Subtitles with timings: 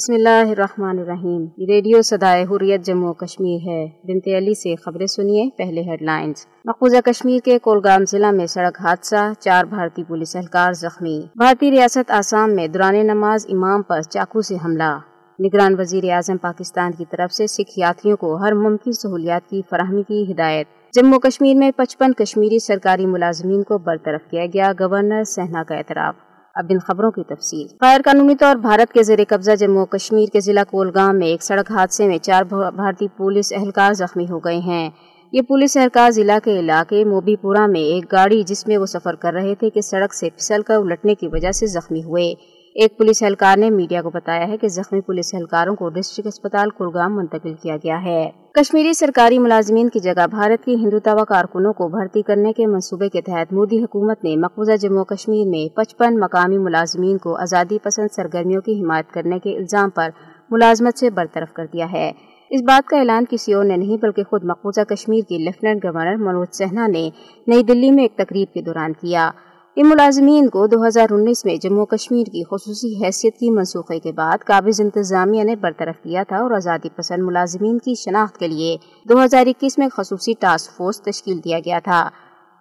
[0.00, 5.48] بسم اللہ الرحمن الرحیم۔ ریڈیو صدائے حریت جموں کشمیر ہے۔ بنت علی سے خبریں سنیے،
[5.56, 10.72] پہلے ہیڈ لائنز مقبوضہ کشمیر کے کولگام ضلع میں سڑک حادثہ، چار بھارتی پولیس اہلکار
[10.72, 14.98] زخمی۔ بھارتی ریاست آسام میں دوران نماز امام پر چاقو سے حملہ۔
[15.40, 20.02] نگران وزیر اعظم پاکستان کی طرف سے سکھ یاتریوں کو ہر ممکن سہولیات کی فراہمی
[20.02, 25.62] کی ہدایت۔ جموں کشمیر میں پچپن کشمیری سرکاری ملازمین کو برطرف کیا گیا، گورنر سہنا
[25.62, 29.86] کا اعتراف۔ اب ان خبروں کی تفصیل۔ غیر قانونی طور بھارت کے زیر قبضہ جموں
[29.86, 34.38] کشمیر کے ضلع کولگام میں ایک سڑک حادثے میں چار بھارتی پولیس اہلکار زخمی ہو
[34.38, 34.90] گئے ہیں۔
[35.32, 39.14] یہ پولیس اہلکار ضلع کے علاقے موبی پورہ میں ایک گاڑی جس میں وہ سفر
[39.14, 42.34] کر رہے تھے کہ سڑک سے پھسل کر الٹنے کی وجہ سے زخمی ہوئے۔
[42.74, 46.70] ایک پولیس اہلکار نے میڈیا کو بتایا ہے کہ زخمی پولیس اہلکاروں کو ڈسٹرکٹ اسپتال
[46.70, 51.88] کلگام منتقل کیا گیا ہے۔ کشمیری سرکاری ملازمین کی جگہ بھارت کی ہندوتوا کارکنوں کو
[51.88, 56.58] بھرتی کرنے کے منصوبے کے تحت مودی حکومت نے مقبوضہ جموں کشمیر میں پچپن مقامی
[56.58, 60.08] ملازمین کو آزادی پسند سرگرمیوں کی حمایت کرنے کے الزام پر
[60.50, 62.12] ملازمت سے برطرف کر دیا ہے۔
[62.50, 66.16] اس بات کا اعلان کسی اور نے نہیں، بلکہ خود مقبوضہ کشمیر کی لیفٹنٹ گورنر
[66.16, 67.10] منوج سہنا نے
[67.46, 69.30] نئی دلی میں ایک تقریب کے دوران کیا۔
[69.76, 74.12] ان ملازمین کو دو ہزار انیس میں جموں کشمیر کی خصوصی حیثیت کی منسوخی کے
[74.12, 78.76] بعد قابض انتظامیہ نے برطرف کیا تھا اور آزادی پسند ملازمین کی شناخت کے لیے
[79.08, 82.08] دو ہزار اکیس میں خصوصی ٹاسک فورس تشکیل دیا گیا تھا۔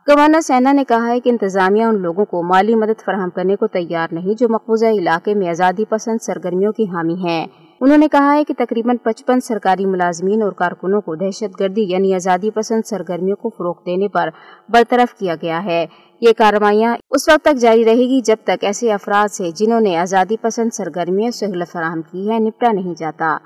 [0.09, 3.67] گورنر سینا نے کہا ہے کہ انتظامیہ ان لوگوں کو مالی مدد فراہم کرنے کو
[3.67, 7.47] تیار نہیں جو مقبوضہ علاقے میں آزادی پسند سرگرمیوں کی حامی ہیں۔
[7.81, 12.15] انہوں نے کہا ہے کہ تقریباً پچپن سرکاری ملازمین اور کارکنوں کو دہشت گردی یعنی
[12.15, 14.29] آزادی پسند سرگرمیوں کو فروغ دینے پر
[14.69, 15.85] برطرف کیا گیا ہے۔
[16.21, 19.97] یہ کارروائیاں اس وقت تک جاری رہے گی جب تک ایسے افراد سے جنہوں نے
[19.97, 23.37] آزادی پسند سرگرمیوں سہولت فراہم کی ہے نپٹا نہیں جاتا۔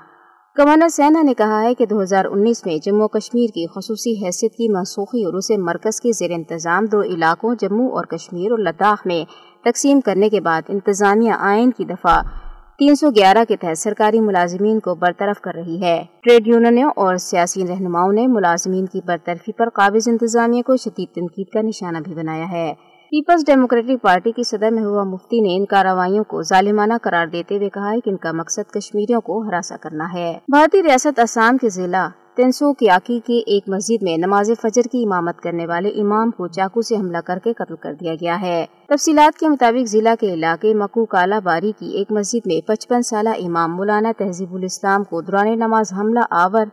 [0.58, 4.52] گورنر سینا نے کہا ہے کہ دو ہزار انیس میں جموں کشمیر کی خصوصی حیثیت
[4.52, 9.06] کی منسوخی اور اسے مرکز کے زیر انتظام دو علاقوں جموں اور کشمیر اور لداخ
[9.06, 9.24] میں
[9.64, 12.22] تقسیم کرنے کے بعد انتظامیہ آئین کی دفعہ
[12.78, 17.16] تین سو گیارہ کے تحت سرکاری ملازمین کو برطرف کر رہی ہے۔ ٹریڈ یونینوں اور
[17.16, 22.14] سیاسی رہنماؤں نے ملازمین کی برطرفی پر قابض انتظامیہ کو شدید تنقید کا نشانہ بھی
[22.14, 22.74] بنایا ہے۔
[23.14, 27.68] پیپلز ڈیموکریٹک پارٹی کی صدر محبوبہ مفتی نے ان کارروائیوں کو ظالمانہ قرار دیتے ہوئے
[27.68, 31.68] کہا ہے کہ ان کا مقصد کشمیریوں کو ہراساں کرنا ہے۔ بھارتی ریاست آسام کے
[31.68, 36.48] ضلع تینسو کیاکی کے ایک مسجد میں نماز فجر کی امامت کرنے والے امام کو
[36.48, 40.34] چاقو سے حملہ کر کے قتل کر دیا گیا ہے۔ تفصیلات کے مطابق ضلع کے
[40.34, 45.20] علاقے مکو کالا باری کی ایک مسجد میں پچپن سالہ امام مولانا تہذیب الاسلام کو
[45.20, 46.66] دوران نماز حملہ آور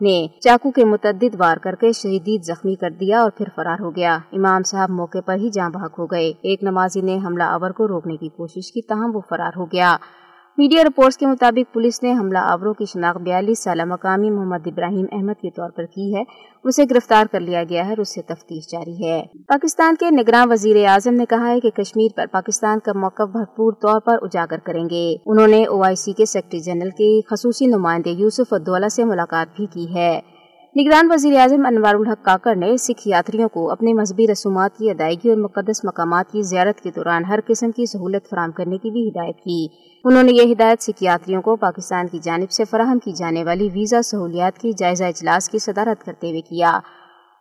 [0.00, 3.96] نے چاقو کے متعدد وار کر کے شہیدید زخمی کر دیا اور پھر فرار ہو
[3.96, 7.70] گیا۔ امام صاحب موقع پر ہی جاں بحق ہو گئے۔ ایک نمازی نے حملہ آور
[7.70, 9.96] کو روکنے کی کوشش کی، تاہم وہ فرار ہو گیا۔
[10.58, 15.06] میڈیا رپورٹس کے مطابق پولیس نے حملہ آوروں کی شناخت بیالیس سالہ مقامی محمد ابراہیم
[15.12, 16.22] احمد کے طور پر کی ہے۔
[16.64, 20.52] اسے گرفتار کر لیا گیا ہے اور اس سے تفتیش جاری ہے۔ پاکستان کے نگران
[20.52, 24.58] وزیر اعظم نے کہا ہے کہ کشمیر پر پاکستان کا موقف بھرپور طور پر اجاگر
[24.58, 28.88] کریں گے۔ انہوں نے او آئی سی کے سیکرٹری جنرل کے خصوصی نمائندے یوسف الدولہ
[28.88, 30.20] سے ملاقات بھی کی ہے۔
[30.76, 35.28] نگران وزیر اعظم انوار الحق کاکر نے سکھ یاتریوں کو اپنے مذہبی رسومات کی ادائیگی
[35.28, 39.08] اور مقدس مقامات کی زیارت کے دوران ہر قسم کی سہولت فراہم کرنے کی بھی
[39.08, 39.66] ہدایت کی۔
[40.04, 43.68] انہوں نے یہ ہدایت سکھ یاتریوں کو پاکستان کی جانب سے فراہم کی جانے والی
[43.72, 46.78] ویزا سہولیات کی جائزہ اجلاس کی صدارت کرتے ہوئے کیا۔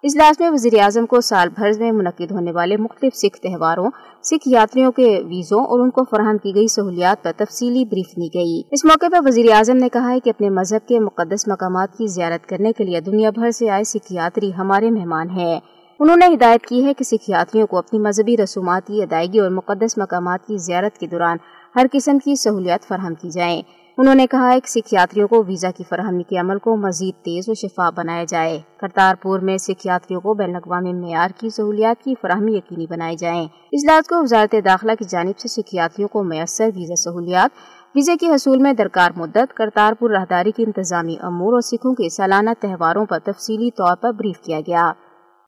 [0.04, 3.90] اجلاس میں وزیر اعظم کو سال بھر میں منعقد ہونے والے مختلف سکھ تہواروں،
[4.24, 8.28] سکھ یاتریوں کے ویزوں اور ان کو فراہم کی گئی سہولیات پر تفصیلی بریف دی
[8.40, 11.98] گئی۔ اس موقع پر وزیر اعظم نے کہا ہے کہ اپنے مذہب کے مقدس مقامات
[11.98, 15.60] کی زیارت کرنے کے لیے دنیا بھر سے آئے سکھ یاتری ہمارے مہمان ہیں۔
[16.00, 19.50] انہوں نے ہدایت کی ہے کہ سکھ یاتریوں کو اپنی مذہبی رسومات کی ادائیگی اور
[19.50, 21.38] مقدس مقامات کی زیارت کے دوران
[21.76, 23.62] ہر قسم کی سہولیات فراہم کی جائیں۔
[23.98, 27.50] انہوں نے کہا کہ سکھ یاتریوں کو ویزا کی فراہمی کے عمل کو مزید تیز
[27.50, 32.14] و شفاف بنایا جائے۔ کرتارپور میں سکھ یاتریوں کو بین الاقوامی معیار کی سہولیات کی
[32.22, 36.70] فراہمی یقینی بنائی جائیں۔ اجلاس کو وزارت داخلہ کی جانب سے سکھ یاتریوں کو میسر
[36.76, 37.50] ویزا سہولیات،
[37.96, 42.50] ویزے کے حصول میں درکار مدت، کرتارپور راہداری کی انتظامی امور اور سکھوں کے سالانہ
[42.60, 44.92] تہواروں پر تفصیلی طور پر بریف کیا گیا۔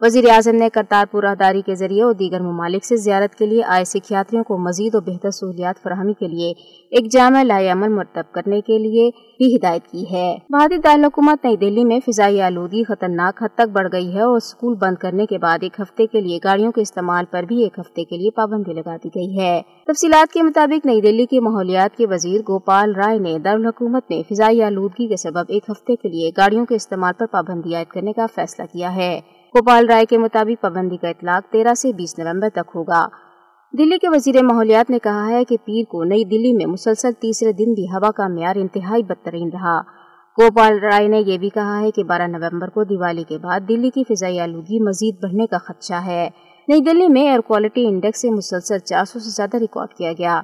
[0.01, 3.84] وزیر اعظم نے کرتارپور راہداری کے ذریعے اور دیگر ممالک سے زیارت کے لیے آئے
[3.86, 6.51] سکھیاتریوں کو مزید اور بہتر سہولیات فراہمی کے لیے
[6.92, 11.57] ایک جامع لائے عمل مرتب کرنے کے لیے بھی ہدایت کی ہے۔ بھارتی دارالحکومت نئی
[11.57, 15.38] دہلی میں فضائی آلودگی خطرناک حد تک بڑھ گئی ہے اور اسکول بند کرنے کے
[15.38, 18.74] بعد ایک ہفتے کے لیے گاڑیوں کے استعمال پر بھی ایک ہفتے کے لیے پابندی
[18.74, 23.19] لگا دی گئی ہے۔ تفصیلات کے مطابق نئی دہلی کے ماحولیات کے وزیر گوپال رائے
[23.19, 27.25] نے دارالحکومت میں فضائی آلودگی کے سبب ایک ہفتے کے لیے گاڑیوں کے استعمال پر
[27.25, 29.19] پابندی عائد کرنے کا فیصلہ کیا ہے۔
[29.56, 33.07] گوپال رائے کے مطابق پابندی کا اطلاق تیرہ سے بیس نومبر تک ہوگا۔
[33.78, 37.51] دلی کے وزیر ماحولیات نے کہا ہے کہ پیر کو نئی دلی میں مسلسل تیسرے
[37.51, 39.81] دن بھی ہوا کا معیار انتہائی بدترین رہا۔
[40.42, 43.90] گوپال رائے نے یہ بھی کہا ہے کہ بارہ نومبر کو دیوالی کے بعد دلی
[43.90, 46.30] کی فضائی آلودگی مزید بڑھنے کا خدشہ ہے۔
[46.68, 50.42] نئی دلی میں ایئر کوالٹی انڈیکس سے مسلسل چار سو سے زیادہ ریکارڈ کیا گیا۔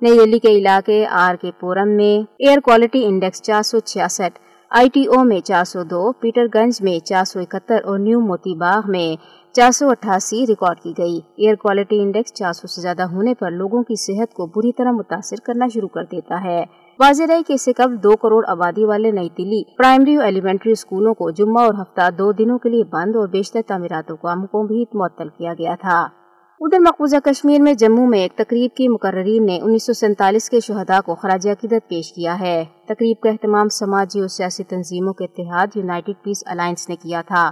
[0.00, 4.38] نئی دلی کے علاقے آر کے پورم میں ایئر کوالٹی انڈیکس چار سو چھیاسٹھ
[4.74, 8.20] آئی ٹی او میں چار سو دو، پیٹر گنج میں چار سو اکہتر اور نیو
[8.20, 9.16] موتی باغ میں
[9.52, 13.50] چار سو اٹھاسی ریکارڈ کی گئی۔ ایئر کوالٹی انڈیکس چار سو سے زیادہ ہونے پر
[13.50, 16.64] لوگوں کی صحت کو بری طرح متاثر کرنا شروع کر دیتا ہے۔
[16.98, 20.72] واضح رہے کہ اس سے قبل دو کروڑ آبادی والے نئی دلی پرائمری اور ایلیمنٹری
[20.72, 24.84] اسکولوں کو جمعہ اور ہفتہ دو دنوں کے لیے بند اور بیشتر تعمیراتوں کو بھی
[24.94, 26.23] معطل کیا گیا تھا۔
[26.64, 30.60] ادھر مقبوضہ کشمیر میں جموں میں ایک تقریب کی مقررین نے انیس سو سینتالیس کے
[30.60, 35.24] شہداء کو خراج عقیدت پیش کیا ہے۔ تقریب کا اہتمام سماجی اور سیاسی تنظیموں کے
[35.24, 37.50] اتحاد، یونائٹڈ پیس الائنس نے کیا تھا۔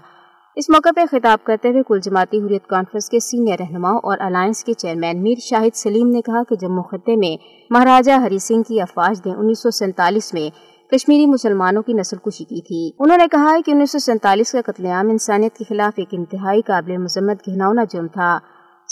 [0.56, 4.64] اس موقع پہ خطاب کرتے ہوئے کل جماعتی حریت کانفرنس کے سینئر رہنما اور الائنس
[4.64, 7.36] کے چیئرمین میر شاہد سلیم نے کہا کہ جموں خطے میں
[7.70, 10.50] مہاراجہ ہری سنگھ کی افواج نے انیس سو سینتالیس میں
[10.90, 14.60] کشمیری مسلمانوں کی نسل کشی کی تھی۔ انہوں نے کہا کہ انیس سو سینتالیس کا
[14.66, 18.38] قتل عام انسانیت کے خلاف ایک انتہائی قابل مذمت گھناؤنا جرم تھا۔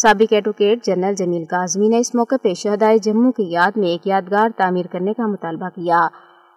[0.03, 4.07] سابق ایڈوکیٹ جنرل جمیل کاظمی نے اس موقع پہ شہدائے جموں کی یاد میں ایک
[4.07, 6.09] یادگار تعمیر کرنے کا مطالبہ کیا۔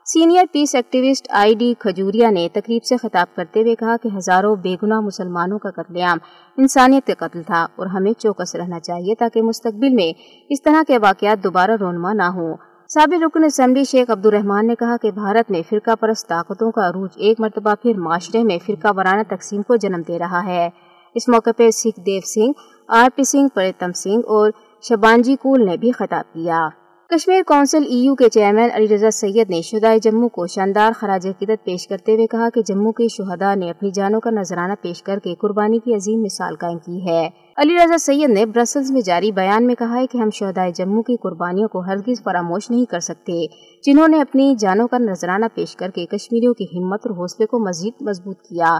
[0.06, 4.56] Senior peace activist I D Khajuria نے تقریب سے خطاب کرتے ہوئے کہا کہ ہزاروں
[4.56, 6.18] بے گناہ مسلمانوں کا قتل عام
[6.58, 10.12] انسانیت کا قتل تھا اور ہمیں چوکس رہنا چاہیے تاکہ مستقبل میں
[10.50, 12.56] اس طرح کے واقعات دوبارہ رونما نہ ہوں۔
[12.88, 16.90] سابق رکن اسمبلی شیخ عبد الرحمان نے کہا کہ بھارت میں فرقہ پرست طاقتوں کا
[16.90, 20.70] عروج ایک مرتبہ پھر معاشرے میں فرقہ وارانہ تقسیم کو جنم دے رہا ہے۔
[21.16, 22.54] اس موقع پہ سکھ دیو سنگھ،
[22.88, 24.52] آر پی سنگھ پریتم سنگھ اور
[24.82, 26.70] شبانجی کول نے بھی خطاب کیا۔
[27.10, 31.28] کشمیر کونسل ای یو کے چیئرمین علی رضا سید نے شہدائے جموں کو شاندار خراج
[31.28, 35.04] عقیدت پیش کرتے ہوئے کہا کہ جموں کے شہداء نے اپنی جانوں کا نذرانہ پیش
[35.04, 39.02] کر کے قربانی کی عظیم مثال قائم کی ہے۔ علی رضا سید نے برسلز میں
[39.02, 42.86] جاری بیان میں کہا ہے کہ ہم شہدائے جموں کی قربانیوں کو ہرگز فراموش نہیں
[42.86, 43.46] کر سکتے،
[43.86, 47.60] جنہوں نے اپنی جانوں کا نذرانہ پیش کر کے کشمیریوں کی ہمت اور حوصلے کو
[47.60, 48.78] مزید مضبوط کیا۔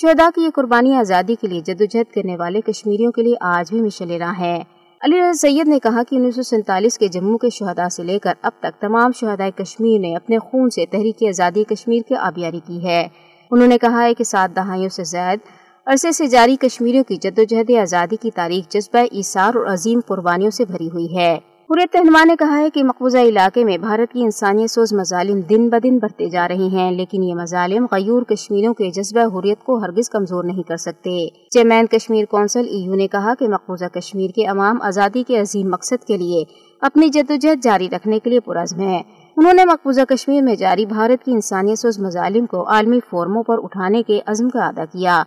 [0.00, 3.80] شہدا کی یہ قربانی آزادی کے لیے جدوجہد کرنے والے کشمیریوں کے لیے آج بھی
[3.80, 4.62] مشل راہ ہے۔
[5.00, 8.18] علی رضا سید نے کہا کہ انیس سو سینتالیس کے جموں کے شہداء سے لے
[8.18, 12.60] کر اب تک تمام شہداء کشمیر نے اپنے خون سے تحریک آزادی کشمیر کی آبیاری
[12.66, 13.08] کی ہے۔
[13.50, 15.38] انہوں نے کہا ہے کہ سات دہائیوں سے زائد
[15.86, 20.64] عرصے سے جاری کشمیریوں کی جدوجہد آزادی کی تاریخ جذبہ ایسار اور عظیم قربانیوں سے
[20.64, 21.38] بھری ہوئی ہے۔
[21.70, 25.68] حریت رہنما نے کہا ہے کہ مقبوضہ علاقے میں بھارت کی انسانیت سوز مظالم دن
[25.68, 30.10] بدن بڑھتے جا رہے ہیں، لیکن یہ مظالم غیور کشمیروں کے جذبہ حریت کو ہرگز
[30.10, 34.44] کمزور نہیں کر سکتے۔ Chairman Kashmir council E U نے کہا کہ مقبوضہ کشمیر کے
[34.46, 36.44] عوام آزادی کے عظیم مقصد کے لیے
[36.80, 39.00] اپنی جدوجہد جاری رکھنے کے لیے پرعزم ہے۔
[39.36, 43.64] انہوں نے مقبوضہ کشمیر میں جاری بھارت کی انسانیت سوز مظالم کو عالمی فورموں پر
[43.64, 45.22] اٹھانے کے عزم کا ادا کیا۔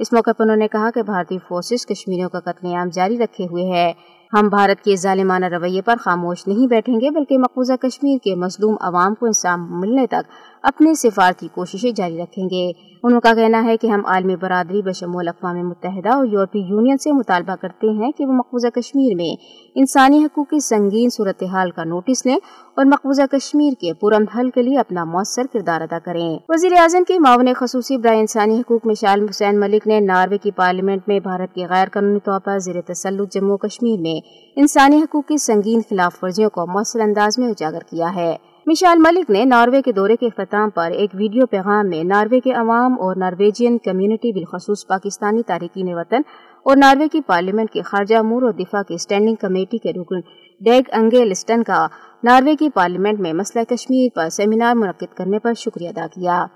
[0.00, 3.46] اس موقع پر انہوں نے کہا کہ بھارتی فورسز کشمیریوں کا قتل عام جاری رکھے
[3.50, 3.92] ہوئے ہے
[4.32, 8.76] ہم بھارت کے ظالمانہ رویے پر خاموش نہیں بیٹھیں گے بلکہ مقبوضہ کشمیر کے مظلوم
[8.80, 10.30] عوام کو انسان ملنے تک
[10.62, 12.70] اپنے سفارتی کوششیں جاری رکھیں گے۔
[13.02, 17.12] انہوں کا کہنا ہے کہ ہم عالمی برادری بشمول اقوام متحدہ اور یورپی یونین سے
[17.12, 19.34] مطالبہ کرتے ہیں کہ وہ مقبوضہ کشمیر میں
[19.74, 22.36] انسانی حقوق کی سنگین صورتحال کا نوٹس لیں
[22.76, 27.04] اور مقبوضہ کشمیر کے پورم حل کے لیے اپنا مؤثر کردار ادا کریں۔ وزیر اعظم
[27.04, 31.54] کے معاون خصوصی برائے انسانی حقوق مشال حسین ملک نے ناروے کی پارلیمنٹ میں بھارت
[31.54, 34.21] کے غیر قانونی طور پر زیر تسلط جموں کشمیر میں
[34.56, 38.36] انسانی حقوق کی سنگین خلاف ورزیوں کو مؤثر انداز میں اجاگر کیا ہے۔
[38.66, 42.52] مشال ملک نے ناروے کے دورے کے اختتام پر ایک ویڈیو پیغام میں ناروے کے
[42.52, 46.20] عوام اور نارویجین کمیونٹی بالخصوص پاکستانی تارکین وطن
[46.62, 50.20] اور ناروے کی پارلیمنٹ کے خارجہ امور اور دفاع کی اسٹینڈنگ کمیٹی کے رکن
[50.60, 51.86] ڈیگ انگے لسٹن کا
[52.24, 56.46] ناروے کی پارلیمنٹ میں مسئلہ کشمیر پر سیمینار منعقد کرنے پر شکریہ ادا کیا۔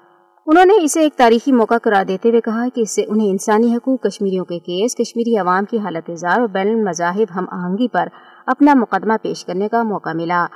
[0.46, 3.76] انہوں نے اسے ایک تاریخی موقع قرار دیتے ہوئے کہا کہ اس سے انہیں انسانی
[3.76, 8.08] حقوق، کشمیریوں کے کیس، کشمیری عوام کی حالت اظہار اور بین المذاہب ہم آہنگی پر
[8.46, 10.46] اپنا مقدمہ پیش کرنے کا موقع ملا۔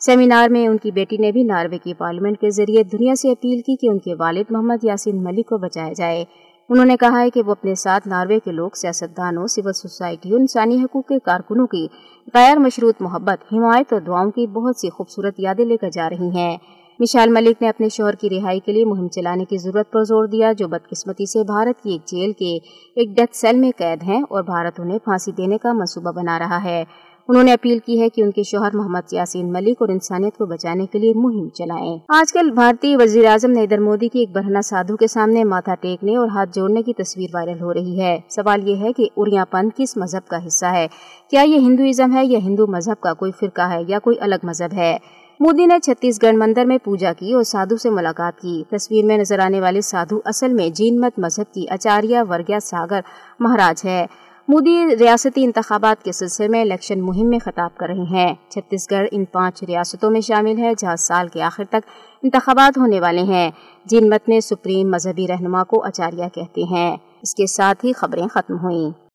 [0.00, 3.60] سیمینار میں ان کی بیٹی نے بھی ناروے کی پارلیمنٹ کے ذریعے دنیا سے اپیل
[3.60, 6.24] کی کہ ان کے والد محمد یاسین ملک کو بچایا جائے۔
[6.68, 10.40] انہوں نے کہا ہے کہ وہ اپنے ساتھ ناروے کے لوگ، سیاستدانوں، سول سوسائٹی اور
[10.40, 11.86] انسانی حقوق کے کارکنوں کی
[12.34, 16.30] غیر مشروط محبت، حمایت اور دعاؤں کی بہت سی خوبصورت یادیں لے کر جا رہی
[16.30, 16.56] ہیں۔
[17.00, 20.26] مشال ملک نے اپنے شوہر کی رہائی کے لیے مہم چلانے کی ضرورت پر زور
[20.26, 22.58] دیا، جو بدقسمتی سے بھارت کی ایک جیل کے
[22.96, 26.64] ایک ڈیتھ سیل میں قید ہیں اور بھارت انہیں پھانسی دینے کا منصوبہ بنا رہا
[26.64, 26.84] ہے۔
[27.28, 30.46] انہوں نے اپیل کی ہے کہ ان کے شوہر محمد یاسین ملک اور انسانیت کو
[30.46, 34.58] بچانے کے لیے مہم چلائیں۔ آج کل بھارتی وزیر اعظم نریندر مودی کی ایک برہنہ
[34.64, 38.68] سادھو کے سامنے ماتھا ٹیکنے اور ہاتھ جوڑنے کی تصویر وائرل ہو رہی ہے۔ سوال
[38.68, 40.86] یہ ہے کہ اریا پنتھ کس مذہب کا حصہ ہے؟
[41.30, 44.74] کیا یہ ہندوازم ہے یا ہندو مذہب کا کوئی فرقہ ہے یا کوئی الگ مذہب
[44.74, 44.98] ہے؟
[45.40, 49.18] مودی نے چھتیس گڑھ مندر میں پوجا کی اور سادھو سے ملاقات کی۔ تصویر میں
[49.18, 53.00] نظر آنے والے سادھو اصل میں جین مت مذہب کی اچاریہ ورگیا ساگر
[53.40, 54.06] مہاراج ہے۔
[54.48, 59.08] مودی ریاستی انتخابات کے سلسلے میں الیکشن مہم میں خطاب کر رہے ہیں۔ چھتیس گڑھ
[59.12, 61.88] ان پانچ ریاستوں میں شامل ہے جہاں سال کے آخر تک
[62.22, 63.50] انتخابات ہونے والے ہیں۔
[63.84, 68.28] جن مت میں سپریم مذہبی رہنما کو اچاریہ کہتے ہیں۔ اس کے ساتھ ہی خبریں
[68.28, 69.09] ختم ہوئیں۔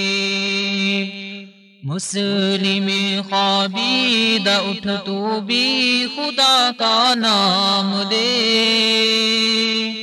[1.83, 10.02] مسلم خوابید اٹھ تو بھی خدا کا نام لے۔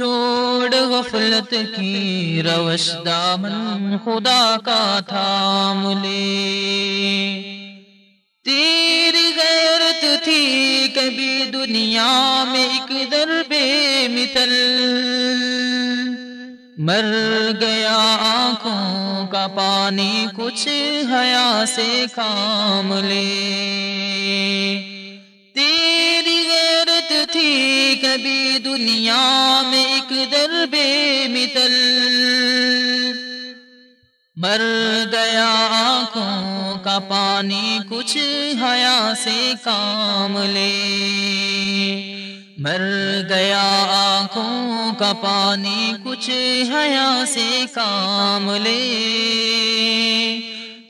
[0.00, 7.42] چھوڑ غفلت کی روش دامن خدا کا تھام لے
[8.44, 14.54] تیری غیرت تھی کبھی دنیا میں ایک در بے مثل۔
[16.78, 20.68] مر گیا آنکھوں کا پانی کچھ
[21.12, 23.26] حیا سے کام لے
[27.32, 31.72] تھی کبھی دنیا میں ایک در بے مثل۔
[34.36, 34.60] مر
[35.12, 38.16] گیا آنکھوں کا پانی کچھ
[38.62, 40.76] حیا سے کام لے۔
[42.58, 42.80] مر
[43.28, 46.30] گیا آنکھوں کا پانی کچھ
[46.74, 48.96] حیا سے کام لے۔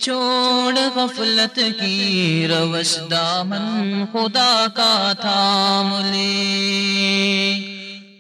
[0.01, 7.59] چھوڑ غفلت کی روش دامن خدا کا تھام لے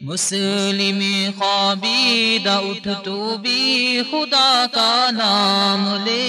[0.01, 1.01] مسلم
[1.39, 6.27] خوابید اٹھ تو بھی خدا کا نام لے۔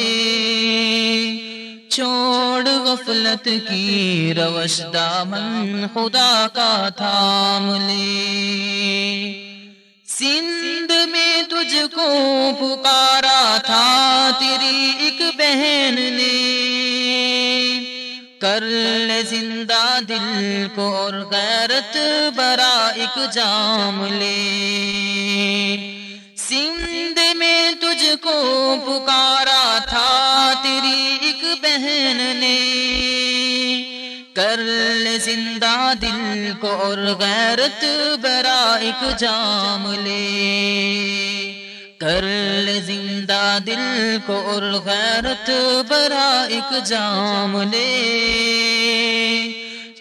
[1.89, 9.37] چھوڑ غفلت کی روش دامن خدا کا تھام لے
[10.07, 12.07] سندھ میں تجھ کو
[12.59, 16.57] پکارا تھا تیری ایک بہن نے
[18.41, 18.61] کر
[19.07, 21.97] لے زندہ دل کو اور غیرت
[22.35, 24.47] برا ایک جام لے۔
[26.37, 32.57] سندھ میں تجھ کو پکارا تھا تیری ایک بہن نے۔
[34.33, 34.57] کر
[34.97, 37.85] لے زندہ دل کو اور غیرت
[38.21, 40.27] برا ایک جام لے۔
[41.97, 42.21] کر
[42.65, 43.10] لے زندہ
[43.59, 45.49] دل کو اور غیرت
[45.89, 48.11] برا ایک جام لے۔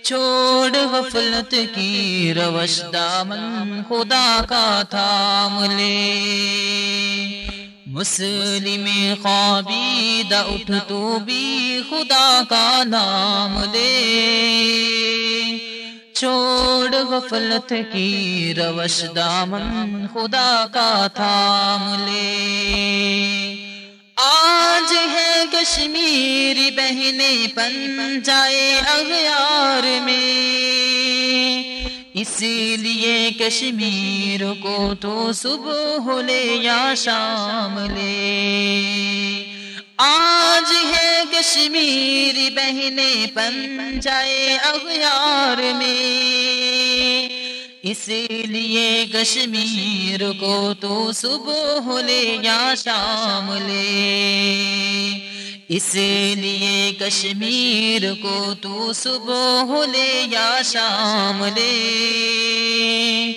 [0.02, 6.21] چھوڑ غفلت کی روش دامن خدا کا تھام لے۔
[7.87, 14.16] مسلم خوابید اٹھ تو بھی خدا کا نام لے۔
[16.21, 23.55] چھوڑ غفلت کی روش دامن خدا کا تھام لے۔
[24.17, 31.62] آج ہے کشمیری بہنے پن جائے اغیار میں۔
[32.15, 39.50] اسی لیے کشمیر کو تو صبح لے یا شام لے۔
[40.02, 47.28] آج ہے کشمیری بہنے پن جائے اغیار میں۔
[47.83, 48.11] اس
[48.49, 55.19] لیے کشمیر کو تو صبح لے یا شام لے۔
[55.69, 63.33] اس لیے کشمیر کو تو صبح لے یا شام لے۔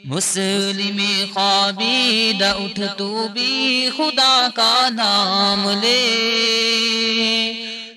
[0.06, 6.08] مسلم خوابید اٹھ تو بھی خدا کا نام لے۔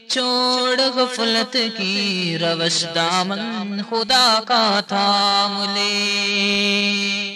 [0.09, 7.34] چھوڑ غفلت کی، روش دامن خدا کا تھام لے۔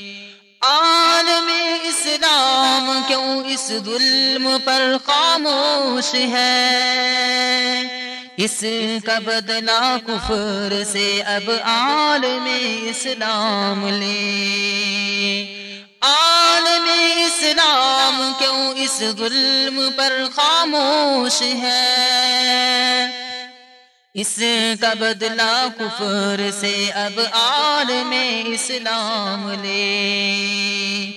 [0.69, 1.49] عالم
[1.83, 6.69] اسلام کیوں اس ظلم پر خاموش ہے؟
[8.37, 8.65] اس
[9.05, 12.49] کا بدلا کفر سے اب عالم
[12.83, 14.25] اسلام لے۔
[16.03, 16.87] عالم
[17.27, 23.18] اسلام کیوں اس ظلم پر خاموش ہے؟
[24.21, 24.41] اس
[24.81, 28.15] کا بدلہ کفر سے اب عالم
[28.47, 31.11] اسلام لے۔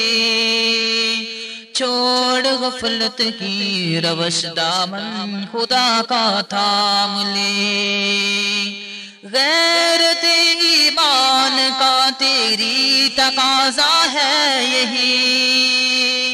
[1.73, 8.81] چھوڑ غفلت کی روش دامن خدا کا تھام لے۔
[9.23, 16.24] غیرت ایمان کا تیری تقاضا ہے یہی۔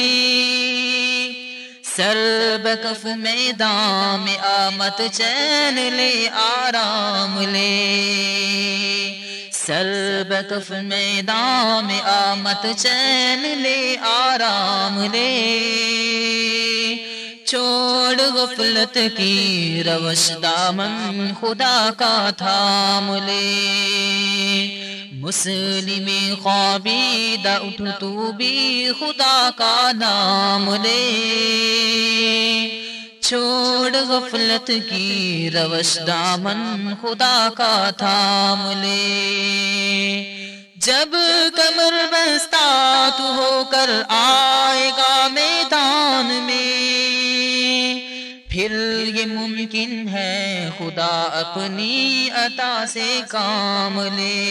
[1.83, 8.90] سر بکف میں دام آمد چین لے، آرام لے۔
[9.65, 11.91] سر بکف میں دام
[12.77, 15.65] چین لے، آرام لے۔
[17.45, 23.57] چھوڑ غفلت کی روش دامن خدا کا تھام لے۔
[25.11, 31.27] مسلم خوابی اٹھ تو بھی خدا کا نام لے۔
[33.31, 40.33] چھوڑ غفلت کی، روش دامن خدا کا تھام لے۔
[40.75, 41.09] جب
[41.55, 47.99] کمر بستا تو ہو کر آئے گا میدان میں۔
[48.49, 48.71] پھر
[49.15, 54.41] یہ ممکن ہے خدا اپنی عطا سے کام لے۔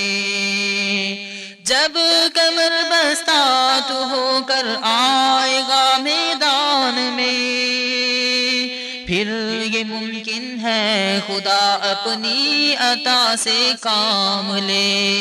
[1.64, 1.99] جب
[2.34, 8.00] کمر بستا تو ہو کر آئے گا میدان میں۔
[9.21, 15.17] پھر یہ ممکن ہے خدا اپنی عطا سے کام لے۔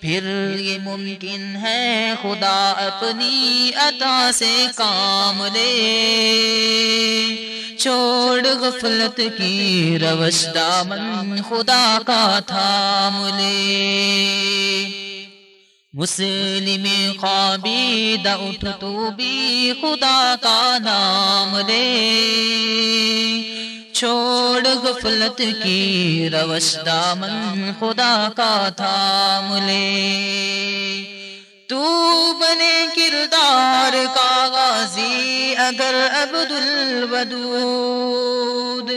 [0.00, 5.96] پھر یہ ممکن ہے خدا اپنی عطا سے کام لے۔
[7.78, 15.07] چھوڑ غفلت کی روش دامن خدا کا تھام لے۔
[15.98, 16.86] مسلم
[17.20, 21.86] خوابی اٹھ تو بھی خدا کا نام لے۔
[23.92, 31.04] چھوڑ غفلت کی روش دامن خدا کا تھام لے۔
[31.68, 31.82] تو
[32.40, 38.90] بنے کردار کا غازی اگر عبد الودود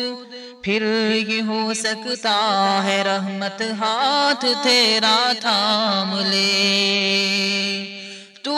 [0.64, 0.82] پھر
[1.28, 2.36] یہ ہو سکتا
[2.84, 7.98] ہے رحمت ہاتھ تیرا تھام لے۔
[8.42, 8.56] تو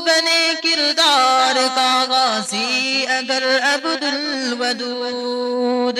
[0.00, 5.98] بنے کردار کا غازی اگر عبد الودود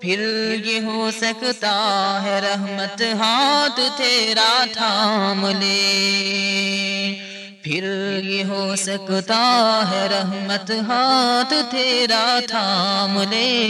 [0.00, 0.20] پھر
[0.64, 1.74] یہ ہو سکتا
[2.22, 7.31] ہے رحمت ہاتھ تیرا تھام لے۔
[7.62, 7.84] پھر
[8.24, 13.68] یہ ہو سکتا ہے رحمت ہاتھ تیرا تھام لے۔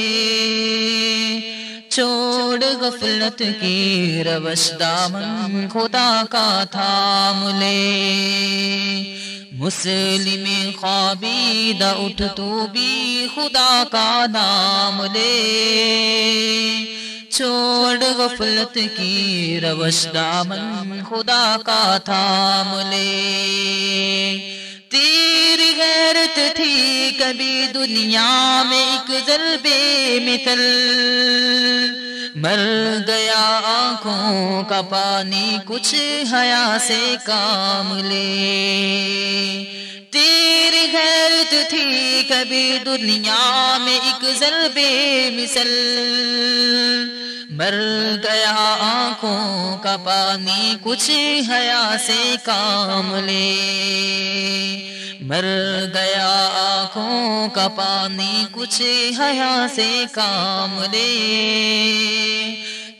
[1.88, 7.98] چھوڑ غفلت کی روش دامن خدا کا تھام لے۔
[9.52, 16.61] مسلم خوابی اٹھ تو بھی خدا کا نام لے۔
[18.02, 24.38] چھوڑ غفلت کی روش دامن خدا کا تھام لے
[24.88, 30.60] تیری غیرت تھی کبھی دنیا میں ایک ضربے مثل۔
[32.34, 35.94] مر گیا آنکھوں کا پانی کچھ
[36.32, 39.64] حیا سے کام لے۔
[40.10, 45.68] تیری غیرت تھی کبھی دنیا میں ایک ضربے مثل۔
[47.56, 47.74] مر
[48.22, 51.10] گیا آنکھوں کا پانی، کچھ
[51.48, 53.56] حیا سے کام لے۔
[55.20, 55.44] مر
[55.94, 58.82] گیا آنکھوں کا پانی، کچھ
[59.18, 61.18] حیا سے کام لے۔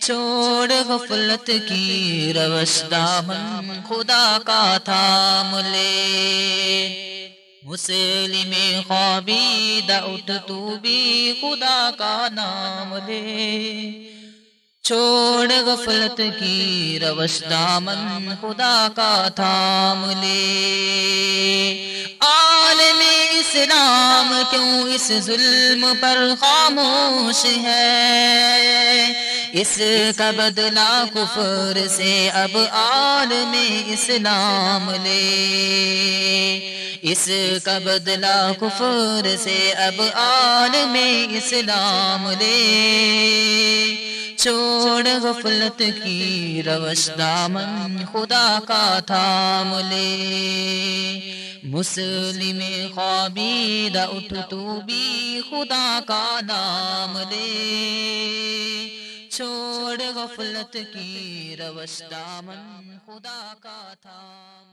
[0.00, 6.08] چھوڑ غفلت کی روش دامن، خدا کا تھام لے۔
[7.62, 8.52] مسلم
[8.88, 14.11] خوابی اٹھ تو بھی خدا کا نام لے۔
[14.84, 20.40] چھوڑ غفلت کی روش دامن خدا کا تھام لے
[22.20, 23.00] عالم
[23.32, 29.06] اسلام کیوں اس ظلم پر خاموش ہے
[29.54, 29.78] اس
[30.16, 35.20] کا بدلہ کفر سے اب آل میں اسلام لے
[37.02, 37.28] اس
[37.64, 44.10] کا بدلہ کفر سے اب آل میں اسلام لے
[44.42, 51.20] چھوڑ غفلت کی روش دامن خدا کا تھام لے
[51.64, 52.60] مسلم
[52.94, 57.48] خوابیدہ اٹھ تو بھی خدا کا نام لے۔
[59.30, 64.71] چھوڑ غفلت کی روش دامن خدا کا تھام